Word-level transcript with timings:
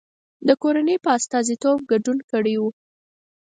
د 0.47 0.49
کورنۍ 0.61 0.95
په 1.05 1.09
استازیتوب 1.17 1.77
ګډون 1.91 2.17
کړی 2.31 2.55
و. 2.59 2.63